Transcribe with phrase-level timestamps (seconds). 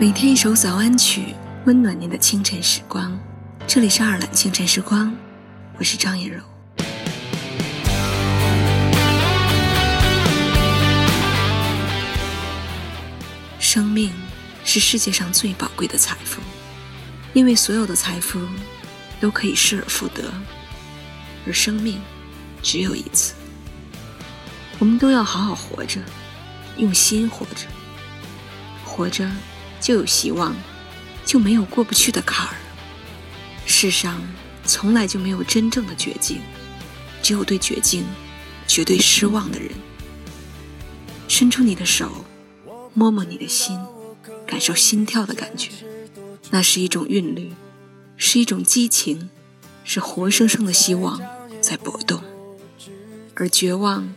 [0.00, 1.34] 每天一首早安曲，
[1.66, 3.20] 温暖您的清晨时光。
[3.66, 5.14] 这里是爱尔兰清晨时光，
[5.76, 6.42] 我是张妍柔。
[13.58, 14.10] 生命
[14.64, 16.40] 是世界上最宝贵的财富，
[17.34, 18.40] 因为所有的财富
[19.20, 20.32] 都可以失而复得，
[21.46, 22.00] 而生命
[22.62, 23.34] 只有一次。
[24.78, 26.00] 我们都要好好活着，
[26.78, 27.66] 用心活着，
[28.82, 29.30] 活着。
[29.80, 30.54] 就有希望，
[31.24, 32.54] 就没有过不去的坎儿。
[33.66, 34.20] 世上
[34.64, 36.40] 从来就没有真正的绝境，
[37.22, 38.04] 只有对绝境
[38.66, 39.70] 绝对失望的人。
[41.28, 42.24] 伸出你的手，
[42.92, 43.78] 摸摸你的心，
[44.46, 45.70] 感受心跳的感觉，
[46.50, 47.52] 那是一种韵律，
[48.16, 49.30] 是一种激情，
[49.84, 51.20] 是活生生的希望
[51.60, 52.22] 在搏动。
[53.36, 54.12] 而绝望，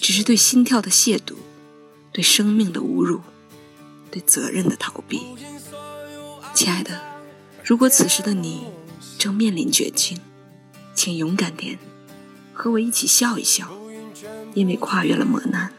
[0.00, 1.34] 只是对心跳的亵渎，
[2.12, 3.22] 对生命的侮辱。
[4.10, 5.20] 对责任的逃避，
[6.52, 7.00] 亲爱的，
[7.64, 8.64] 如果此时的你
[9.18, 10.18] 正面临绝境，
[10.94, 11.78] 请勇敢点，
[12.52, 13.68] 和我一起笑一笑，
[14.54, 15.72] 因为跨越了磨难，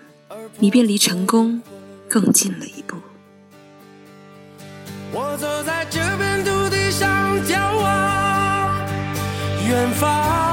[0.60, 1.62] 你便离成功
[2.08, 2.96] 更近了一步。
[5.12, 8.88] 我走在这片土地上眺望
[9.68, 10.51] 远方。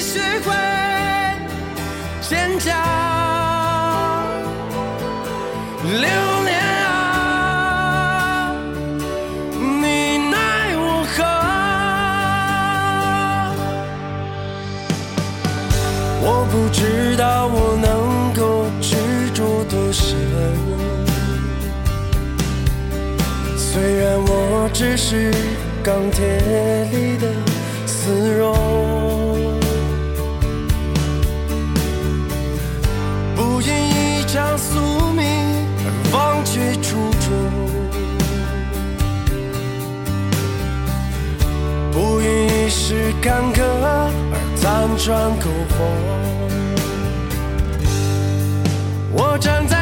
[0.00, 0.54] 学会
[2.20, 2.72] 坚强
[5.82, 6.08] 流
[6.44, 8.54] 年啊，
[9.52, 10.36] 你奈
[10.76, 11.24] 我何？
[16.22, 18.94] 我不知道我能够执
[19.34, 20.16] 着多深，
[23.56, 25.32] 虽然我只是
[25.82, 26.24] 钢铁
[26.92, 27.32] 里的
[27.84, 29.07] 丝绒。
[34.38, 35.26] 向宿命
[35.84, 37.28] 而忘却初衷。
[41.90, 44.64] 不因一时干戈而辗
[45.04, 45.08] 转
[45.40, 45.76] 苟活。
[49.12, 49.77] 我站在。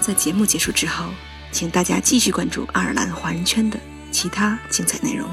[0.00, 1.06] 在节目结束之后，
[1.52, 3.78] 请大家继续关注爱尔兰华人圈的
[4.10, 5.28] 其他精彩内容。